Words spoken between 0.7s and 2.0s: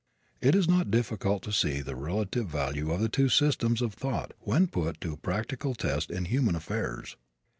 difficult to see the